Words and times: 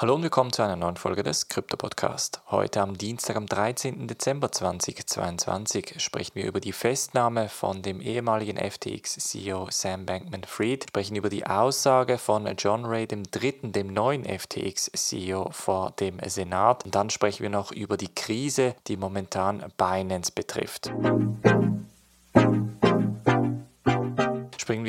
Hallo 0.00 0.14
und 0.14 0.22
willkommen 0.22 0.52
zu 0.52 0.62
einer 0.62 0.76
neuen 0.76 0.96
Folge 0.96 1.24
des 1.24 1.48
Krypto 1.48 1.76
Podcast. 1.76 2.40
Heute 2.52 2.82
am 2.82 2.96
Dienstag, 2.96 3.34
am 3.34 3.46
13. 3.46 4.06
Dezember 4.06 4.52
2022 4.52 5.96
sprechen 5.98 6.36
wir 6.36 6.46
über 6.46 6.60
die 6.60 6.72
Festnahme 6.72 7.48
von 7.48 7.82
dem 7.82 8.00
ehemaligen 8.00 8.58
FTX-CEO 8.58 9.66
Sam 9.72 10.06
Bankman-Fried, 10.06 10.84
sprechen 10.90 11.16
über 11.16 11.30
die 11.30 11.44
Aussage 11.44 12.16
von 12.16 12.46
John 12.56 12.84
Ray 12.84 13.08
III., 13.10 13.72
dem 13.72 13.92
neuen 13.92 14.24
FTX-CEO 14.24 15.50
vor 15.50 15.90
dem 15.98 16.20
Senat 16.24 16.84
und 16.84 16.94
dann 16.94 17.10
sprechen 17.10 17.42
wir 17.42 17.50
noch 17.50 17.72
über 17.72 17.96
die 17.96 18.14
Krise, 18.14 18.76
die 18.86 18.96
momentan 18.96 19.64
Binance 19.76 20.30
betrifft 20.30 20.92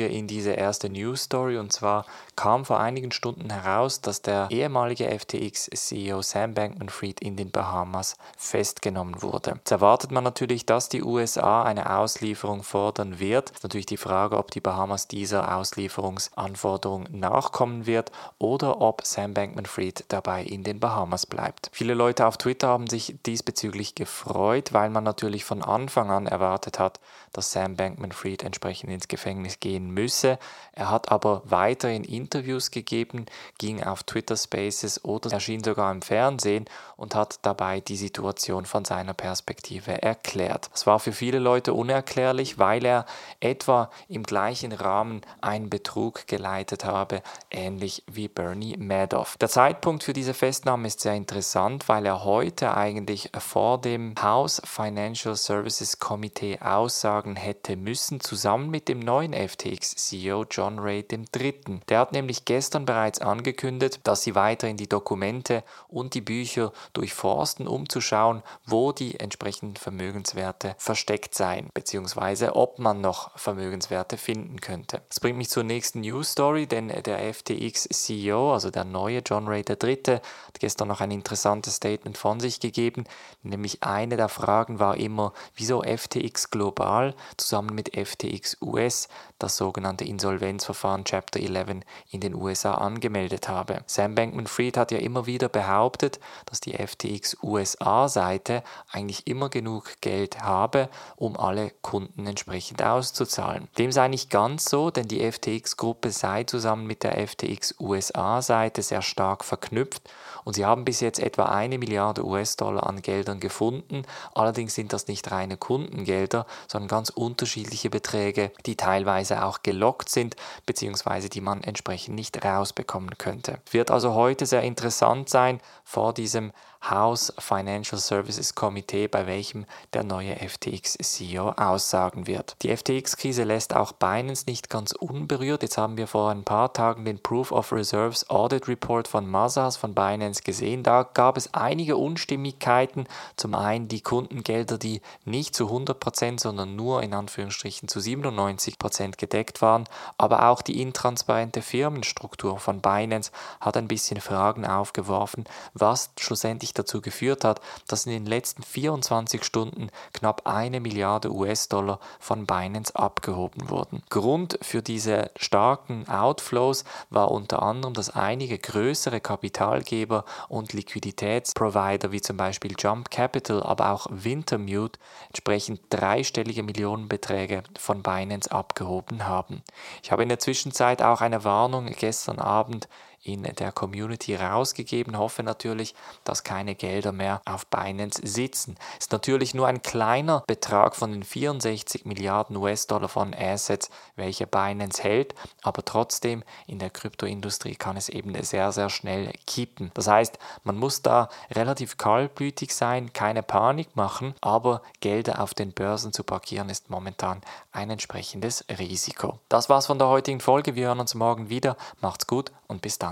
wir 0.00 0.10
in 0.10 0.26
diese 0.26 0.52
erste 0.52 0.88
News 0.88 1.24
Story 1.24 1.58
und 1.58 1.72
zwar 1.72 2.06
kam 2.36 2.64
vor 2.64 2.80
einigen 2.80 3.12
Stunden 3.12 3.50
heraus, 3.50 4.00
dass 4.00 4.22
der 4.22 4.48
ehemalige 4.50 5.06
FTX-CEO 5.06 6.22
Sam 6.22 6.54
Bankman-Fried 6.54 7.20
in 7.20 7.36
den 7.36 7.50
Bahamas 7.50 8.16
festgenommen 8.38 9.20
wurde. 9.20 9.56
Jetzt 9.56 9.70
erwartet 9.70 10.10
man 10.10 10.24
natürlich, 10.24 10.64
dass 10.64 10.88
die 10.88 11.02
USA 11.02 11.62
eine 11.64 11.98
Auslieferung 11.98 12.62
fordern 12.62 13.18
wird. 13.18 13.50
Ist 13.50 13.62
natürlich 13.62 13.86
die 13.86 13.98
Frage, 13.98 14.38
ob 14.38 14.50
die 14.50 14.60
Bahamas 14.60 15.06
dieser 15.06 15.54
Auslieferungsanforderung 15.54 17.08
nachkommen 17.10 17.84
wird 17.84 18.10
oder 18.38 18.80
ob 18.80 19.04
Sam 19.04 19.34
Bankman-Fried 19.34 20.06
dabei 20.08 20.42
in 20.42 20.64
den 20.64 20.80
Bahamas 20.80 21.26
bleibt. 21.26 21.68
Viele 21.72 21.92
Leute 21.92 22.26
auf 22.26 22.38
Twitter 22.38 22.68
haben 22.68 22.86
sich 22.86 23.16
diesbezüglich 23.26 23.94
gefreut, 23.94 24.72
weil 24.72 24.88
man 24.88 25.04
natürlich 25.04 25.44
von 25.44 25.62
Anfang 25.62 26.10
an 26.10 26.26
erwartet 26.26 26.78
hat, 26.78 27.00
dass 27.32 27.52
Sam 27.52 27.76
Bankman-Fried 27.76 28.42
entsprechend 28.42 28.90
ins 28.90 29.08
Gefängnis 29.08 29.60
geht 29.60 29.89
müsse. 29.90 30.38
Er 30.72 30.90
hat 30.90 31.10
aber 31.12 31.42
weiterhin 31.44 32.04
Interviews 32.04 32.70
gegeben, 32.70 33.26
ging 33.58 33.82
auf 33.82 34.02
Twitter 34.04 34.36
Spaces 34.36 35.04
oder 35.04 35.30
erschien 35.30 35.62
sogar 35.62 35.92
im 35.92 36.00
Fernsehen 36.00 36.64
und 36.96 37.14
hat 37.14 37.40
dabei 37.42 37.80
die 37.80 37.96
Situation 37.96 38.64
von 38.64 38.84
seiner 38.84 39.14
Perspektive 39.14 40.02
erklärt. 40.02 40.70
Es 40.72 40.86
war 40.86 41.00
für 41.00 41.12
viele 41.12 41.38
Leute 41.38 41.74
unerklärlich, 41.74 42.58
weil 42.58 42.84
er 42.84 43.04
etwa 43.40 43.90
im 44.08 44.22
gleichen 44.22 44.72
Rahmen 44.72 45.22
einen 45.40 45.70
Betrug 45.70 46.26
geleitet 46.26 46.84
habe, 46.84 47.22
ähnlich 47.50 48.02
wie 48.06 48.28
Bernie 48.28 48.76
Madoff. 48.76 49.36
Der 49.38 49.48
Zeitpunkt 49.48 50.04
für 50.04 50.12
diese 50.12 50.34
Festnahme 50.34 50.86
ist 50.88 51.00
sehr 51.00 51.14
interessant, 51.14 51.88
weil 51.88 52.06
er 52.06 52.24
heute 52.24 52.74
eigentlich 52.74 53.30
vor 53.38 53.80
dem 53.80 54.14
House 54.20 54.62
Financial 54.64 55.36
Services 55.36 55.98
Committee 55.98 56.58
aussagen 56.60 57.36
hätte 57.36 57.76
müssen, 57.76 58.20
zusammen 58.20 58.70
mit 58.70 58.88
dem 58.88 59.00
neuen 59.00 59.32
FT 59.32 59.79
FTX-CEO 59.80 60.46
John 60.50 60.78
Ray 60.78 61.04
III. 61.10 61.80
Der 61.88 61.98
hat 61.98 62.12
nämlich 62.12 62.44
gestern 62.44 62.84
bereits 62.84 63.20
angekündigt, 63.20 64.00
dass 64.04 64.22
sie 64.22 64.34
weiterhin 64.34 64.76
die 64.76 64.88
Dokumente 64.88 65.64
und 65.88 66.14
die 66.14 66.20
Bücher 66.20 66.72
durchforsten, 66.92 67.66
um 67.66 67.88
zu 67.88 68.00
schauen, 68.00 68.42
wo 68.66 68.92
die 68.92 69.18
entsprechenden 69.18 69.76
Vermögenswerte 69.76 70.74
versteckt 70.78 71.34
seien, 71.34 71.70
beziehungsweise 71.74 72.56
ob 72.56 72.78
man 72.78 73.00
noch 73.00 73.36
Vermögenswerte 73.38 74.16
finden 74.16 74.60
könnte. 74.60 75.02
Das 75.08 75.20
bringt 75.20 75.38
mich 75.38 75.50
zur 75.50 75.64
nächsten 75.64 76.00
News 76.00 76.32
Story, 76.32 76.66
denn 76.66 76.88
der 76.88 77.34
FTX-CEO, 77.34 78.52
also 78.52 78.70
der 78.70 78.84
neue 78.84 79.22
John 79.24 79.48
Ray 79.48 79.64
III., 79.68 80.20
hat 80.46 80.60
gestern 80.60 80.88
noch 80.88 81.00
ein 81.00 81.10
interessantes 81.10 81.76
Statement 81.76 82.18
von 82.18 82.40
sich 82.40 82.60
gegeben, 82.60 83.04
nämlich 83.42 83.82
eine 83.82 84.16
der 84.16 84.28
Fragen 84.28 84.78
war 84.78 84.96
immer, 84.96 85.32
wieso 85.54 85.82
FTX 85.82 86.50
global 86.50 87.14
zusammen 87.36 87.74
mit 87.74 87.96
FTX 87.96 88.58
US 88.60 89.08
das 89.38 89.50
das 89.50 89.56
sogenannte 89.70 90.04
Insolvenzverfahren 90.04 91.04
Chapter 91.04 91.38
11 91.38 91.84
in 92.10 92.20
den 92.20 92.34
USA 92.34 92.74
angemeldet 92.74 93.48
habe. 93.48 93.84
Sam 93.86 94.16
Bankman-Fried 94.16 94.76
hat 94.76 94.90
ja 94.90 94.98
immer 94.98 95.26
wieder 95.26 95.48
behauptet, 95.48 96.18
dass 96.46 96.58
die 96.58 96.72
FTX 96.72 97.36
USA-Seite 97.40 98.64
eigentlich 98.90 99.28
immer 99.28 99.48
genug 99.48 100.00
Geld 100.00 100.42
habe, 100.42 100.88
um 101.14 101.38
alle 101.38 101.70
Kunden 101.82 102.26
entsprechend 102.26 102.82
auszuzahlen. 102.82 103.68
Dem 103.78 103.92
sei 103.92 104.08
nicht 104.08 104.28
ganz 104.28 104.64
so, 104.64 104.90
denn 104.90 105.06
die 105.06 105.20
FTX-Gruppe 105.30 106.10
sei 106.10 106.42
zusammen 106.42 106.88
mit 106.88 107.04
der 107.04 107.24
FTX 107.28 107.76
USA-Seite 107.78 108.82
sehr 108.82 109.02
stark 109.02 109.44
verknüpft 109.44 110.02
und 110.44 110.54
sie 110.54 110.64
haben 110.64 110.84
bis 110.84 111.00
jetzt 111.00 111.20
etwa 111.20 111.44
eine 111.44 111.78
Milliarde 111.78 112.24
US-Dollar 112.24 112.86
an 112.86 113.02
Geldern 113.02 113.40
gefunden. 113.40 114.02
Allerdings 114.34 114.74
sind 114.74 114.92
das 114.92 115.06
nicht 115.06 115.30
reine 115.30 115.56
Kundengelder, 115.56 116.46
sondern 116.66 116.88
ganz 116.88 117.10
unterschiedliche 117.10 117.90
Beträge, 117.90 118.52
die 118.66 118.76
teilweise 118.76 119.44
auch 119.44 119.59
gelockt 119.62 120.08
sind, 120.08 120.36
beziehungsweise 120.66 121.28
die 121.28 121.40
man 121.40 121.62
entsprechend 121.62 122.14
nicht 122.14 122.44
rausbekommen 122.44 123.18
könnte. 123.18 123.60
Wird 123.70 123.90
also 123.90 124.14
heute 124.14 124.46
sehr 124.46 124.62
interessant 124.62 125.28
sein, 125.28 125.60
vor 125.84 126.14
diesem 126.14 126.52
House 126.82 127.32
Financial 127.38 128.00
Services 128.00 128.54
Komitee, 128.54 129.06
bei 129.06 129.26
welchem 129.26 129.66
der 129.92 130.02
neue 130.02 130.36
FTX-CEO 130.36 131.50
aussagen 131.50 132.26
wird. 132.26 132.56
Die 132.62 132.74
FTX-Krise 132.74 133.44
lässt 133.44 133.76
auch 133.76 133.92
Binance 133.92 134.44
nicht 134.46 134.70
ganz 134.70 134.92
unberührt. 134.92 135.62
Jetzt 135.62 135.76
haben 135.76 135.96
wir 135.96 136.06
vor 136.06 136.30
ein 136.30 136.44
paar 136.44 136.72
Tagen 136.72 137.04
den 137.04 137.22
Proof 137.22 137.52
of 137.52 137.72
Reserves 137.72 138.28
Audit 138.30 138.66
Report 138.66 139.06
von 139.08 139.28
Mazars 139.28 139.76
von 139.76 139.94
Binance 139.94 140.42
gesehen. 140.42 140.82
Da 140.82 141.02
gab 141.02 141.36
es 141.36 141.52
einige 141.52 141.96
Unstimmigkeiten. 141.96 143.06
Zum 143.36 143.54
einen 143.54 143.88
die 143.88 144.00
Kundengelder, 144.00 144.78
die 144.78 145.02
nicht 145.24 145.54
zu 145.54 145.66
100%, 145.66 146.40
sondern 146.40 146.76
nur 146.76 147.02
in 147.02 147.12
Anführungsstrichen 147.12 147.88
zu 147.88 148.00
97% 148.00 149.16
gedeckt 149.16 149.60
waren. 149.60 149.84
Aber 150.16 150.48
auch 150.48 150.62
die 150.62 150.80
intransparente 150.80 151.62
Firmenstruktur 151.62 152.58
von 152.58 152.80
Binance 152.80 153.32
hat 153.60 153.76
ein 153.76 153.88
bisschen 153.88 154.20
Fragen 154.20 154.64
aufgeworfen, 154.66 155.44
was 155.74 156.10
schlussendlich 156.18 156.69
letztlich 156.70 156.74
dazu 156.74 157.00
geführt 157.00 157.44
hat, 157.44 157.60
dass 157.88 158.06
in 158.06 158.12
den 158.12 158.26
letzten 158.26 158.62
24 158.62 159.44
Stunden 159.44 159.90
knapp 160.12 160.46
eine 160.46 160.80
Milliarde 160.80 161.32
US-Dollar 161.32 161.98
von 162.18 162.46
Binance 162.46 162.94
abgehoben 162.94 163.68
wurden. 163.68 164.02
Grund 164.08 164.58
für 164.62 164.82
diese 164.82 165.30
starken 165.36 166.08
Outflows 166.08 166.84
war 167.10 167.30
unter 167.30 167.62
anderem, 167.62 167.94
dass 167.94 168.10
einige 168.10 168.58
größere 168.58 169.20
Kapitalgeber 169.20 170.24
und 170.48 170.72
Liquiditätsprovider 170.72 172.12
wie 172.12 172.20
zum 172.20 172.36
Beispiel 172.36 172.74
Jump 172.78 173.10
Capital, 173.10 173.62
aber 173.62 173.90
auch 173.90 174.06
Wintermute 174.10 174.98
entsprechend 175.28 175.80
dreistellige 175.90 176.62
Millionenbeträge 176.62 177.62
von 177.78 178.02
Binance 178.02 178.50
abgehoben 178.50 179.26
haben. 179.26 179.62
Ich 180.02 180.12
habe 180.12 180.22
in 180.22 180.28
der 180.28 180.38
Zwischenzeit 180.38 181.02
auch 181.02 181.20
eine 181.20 181.44
Warnung 181.44 181.86
gestern 181.98 182.38
Abend 182.38 182.88
in 183.22 183.42
der 183.42 183.72
Community 183.72 184.34
rausgegeben. 184.34 185.18
Hoffe 185.18 185.42
natürlich, 185.42 185.94
dass 186.24 186.44
keine 186.44 186.74
Gelder 186.74 187.12
mehr 187.12 187.42
auf 187.44 187.66
Binance 187.66 188.20
sitzen. 188.24 188.76
Ist 188.98 189.12
natürlich 189.12 189.54
nur 189.54 189.66
ein 189.66 189.82
kleiner 189.82 190.42
Betrag 190.46 190.96
von 190.96 191.12
den 191.12 191.22
64 191.22 192.04
Milliarden 192.06 192.56
US-Dollar 192.56 193.08
von 193.08 193.34
Assets, 193.34 193.90
welche 194.16 194.46
Binance 194.46 195.02
hält, 195.02 195.34
aber 195.62 195.84
trotzdem 195.84 196.42
in 196.66 196.78
der 196.78 196.90
Kryptoindustrie 196.90 197.74
kann 197.74 197.96
es 197.96 198.08
eben 198.08 198.40
sehr, 198.42 198.72
sehr 198.72 198.90
schnell 198.90 199.32
kippen. 199.46 199.90
Das 199.94 200.08
heißt, 200.08 200.38
man 200.64 200.76
muss 200.76 201.02
da 201.02 201.28
relativ 201.50 201.96
kaltblütig 201.98 202.74
sein, 202.74 203.12
keine 203.12 203.42
Panik 203.42 203.96
machen, 203.96 204.34
aber 204.40 204.82
Gelder 205.00 205.40
auf 205.40 205.54
den 205.54 205.72
Börsen 205.72 206.12
zu 206.12 206.24
parkieren 206.24 206.68
ist 206.68 206.90
momentan 206.90 207.40
ein 207.72 207.90
entsprechendes 207.90 208.64
Risiko. 208.78 209.38
Das 209.48 209.68
war's 209.68 209.86
von 209.86 209.98
der 209.98 210.08
heutigen 210.08 210.40
Folge. 210.40 210.74
Wir 210.74 210.88
hören 210.88 211.00
uns 211.00 211.14
morgen 211.14 211.48
wieder. 211.50 211.76
Macht's 212.00 212.26
gut 212.26 212.52
und 212.66 212.82
bis 212.82 212.98
dann. 212.98 213.09